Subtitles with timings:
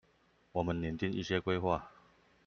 [0.53, 1.79] 我們擬訂一些規劃